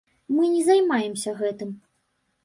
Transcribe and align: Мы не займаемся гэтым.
Мы 0.35 0.45
не 0.53 0.61
займаемся 0.69 1.33
гэтым. 1.41 1.69